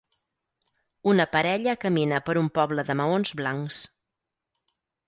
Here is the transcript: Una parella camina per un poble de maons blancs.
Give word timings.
Una 1.11 1.27
parella 1.35 1.77
camina 1.85 2.23
per 2.31 2.37
un 2.43 2.51
poble 2.59 2.89
de 2.91 2.99
maons 3.05 3.39
blancs. 3.43 3.83